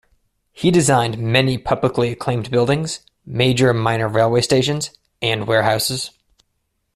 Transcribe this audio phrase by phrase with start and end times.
[0.51, 4.89] He designed many publicly acclaimed buildings, major and minor railway stations,
[5.21, 6.09] and warehouses.